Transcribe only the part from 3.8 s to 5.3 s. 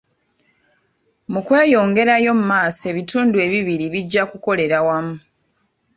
bijja kukolera wamu.